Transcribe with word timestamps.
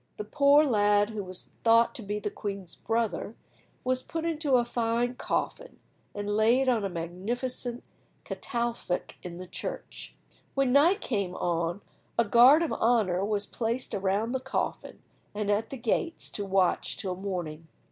The 0.17 0.23
poor 0.23 0.63
lad, 0.63 1.11
who 1.11 1.23
was 1.23 1.51
thought 1.63 1.93
to 1.93 2.01
be 2.01 2.17
the 2.17 2.31
queen's 2.31 2.73
brother, 2.73 3.35
was 3.83 4.01
put 4.01 4.25
in 4.25 4.39
a 4.51 4.65
fine 4.65 5.13
coffin, 5.13 5.77
and 6.15 6.27
laid 6.35 6.67
on 6.67 6.83
a 6.83 6.89
magnificent 6.89 7.83
catafalque 8.23 9.17
in 9.21 9.37
the 9.37 9.45
church. 9.45 10.15
When 10.55 10.73
night 10.73 11.01
came 11.01 11.35
on 11.35 11.81
a 12.17 12.25
guard 12.25 12.63
of 12.63 12.73
honour 12.73 13.23
was 13.23 13.45
placed 13.45 13.93
around 13.93 14.31
the 14.31 14.39
coffin 14.39 15.03
and 15.35 15.51
at 15.51 15.69
the 15.69 15.77
gates 15.77 16.31
to 16.31 16.45
watch 16.45 16.97
till 16.97 17.15
morning. 17.15 17.67